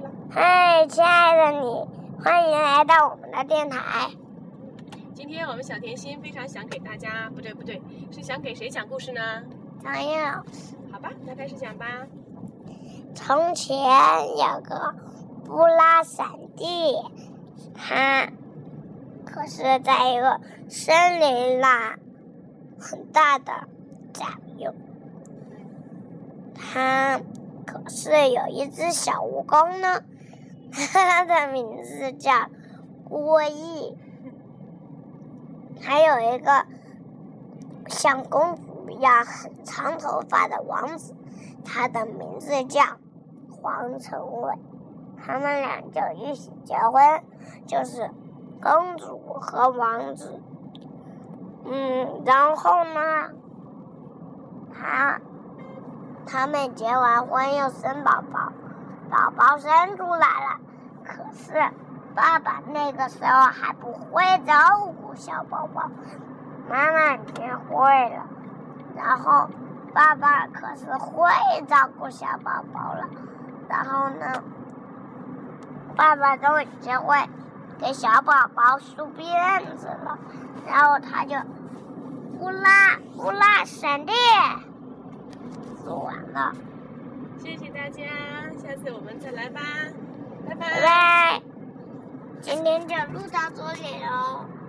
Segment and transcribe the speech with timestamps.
[0.00, 0.10] 了。
[0.30, 1.86] 嗨，亲爱的你，
[2.22, 4.10] 欢迎来到我们的电台。
[5.14, 7.80] 今天我们小甜心非常想给大家，不对不对，
[8.10, 9.20] 是想给谁讲故事呢？
[9.82, 11.86] 张燕老师，好吧，那开始讲吧。
[13.14, 14.94] 从前有个
[15.44, 16.26] 布拉闪
[16.56, 17.04] 电，
[17.74, 18.28] 他
[19.24, 21.96] 可是在一个森林啦，
[22.78, 23.52] 很大的
[24.12, 24.74] 占有。
[26.54, 27.20] 他
[27.72, 30.02] 可是有一只小蜈蚣呢，
[30.92, 32.32] 它的名字叫
[33.08, 33.96] 郭毅。
[35.80, 36.66] 还有一个
[37.86, 41.14] 像公主一样很长头发的王子，
[41.64, 42.82] 他的名字叫
[43.50, 44.54] 黄成伟。
[45.16, 47.22] 他们俩就一起结婚，
[47.66, 48.10] 就是
[48.60, 50.42] 公主和王子。
[51.64, 53.30] 嗯，然后呢，
[54.72, 55.20] 他
[56.30, 58.52] 他们结完婚又生宝宝，
[59.10, 60.60] 宝宝生出来了，
[61.04, 61.72] 可是
[62.14, 64.54] 爸爸那个时候还不会照
[65.02, 65.90] 顾小宝宝，
[66.68, 68.22] 妈妈已经会了，
[68.94, 69.48] 然后
[69.92, 71.26] 爸爸可是会
[71.66, 73.08] 照顾小宝宝了，
[73.68, 74.44] 然后呢，
[75.96, 77.28] 爸爸都已经会
[77.80, 80.16] 给小宝宝梳辫子了，
[80.64, 81.34] 然后他就
[82.38, 84.16] 呼啦呼啦闪电，
[86.30, 86.52] 了，
[87.38, 88.04] 谢谢大家，
[88.56, 89.60] 下次我们再来吧，
[90.48, 90.70] 拜拜。
[90.70, 91.42] 拜拜，
[92.40, 94.59] 今天就录到这里喽。